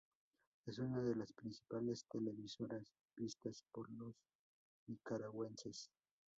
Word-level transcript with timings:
Es 0.65 0.79
una 0.79 0.99
de 0.99 1.13
las 1.15 1.31
principales 1.31 2.07
televisoras 2.09 2.87
vistas 3.15 3.63
por 3.71 3.87
los 3.91 4.15
nicaragüenses. 4.87 5.91